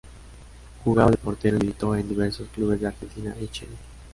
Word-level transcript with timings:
Jugaba 0.83 1.11
de 1.11 1.17
portero 1.17 1.57
y 1.57 1.59
militó 1.59 1.95
en 1.95 2.09
diversos 2.09 2.49
clubes 2.49 2.81
de 2.81 2.87
Argentina 2.87 3.35
y 3.39 3.47
Chile. 3.49 3.73